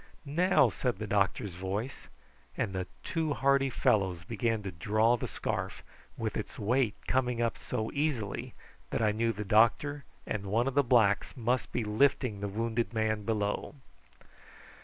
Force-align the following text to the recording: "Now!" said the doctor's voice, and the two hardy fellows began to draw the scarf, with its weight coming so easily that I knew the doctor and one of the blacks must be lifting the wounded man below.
"Now!" 0.25 0.69
said 0.71 0.97
the 0.97 1.05
doctor's 1.05 1.53
voice, 1.53 2.07
and 2.57 2.73
the 2.73 2.87
two 3.03 3.33
hardy 3.33 3.69
fellows 3.69 4.23
began 4.23 4.63
to 4.63 4.71
draw 4.71 5.15
the 5.15 5.27
scarf, 5.27 5.83
with 6.17 6.35
its 6.37 6.57
weight 6.57 6.95
coming 7.05 7.47
so 7.55 7.91
easily 7.93 8.55
that 8.89 9.03
I 9.03 9.11
knew 9.11 9.31
the 9.31 9.45
doctor 9.45 10.03
and 10.25 10.47
one 10.47 10.67
of 10.67 10.73
the 10.73 10.81
blacks 10.81 11.37
must 11.37 11.71
be 11.71 11.83
lifting 11.83 12.39
the 12.39 12.47
wounded 12.47 12.95
man 12.95 13.25
below. 13.25 13.75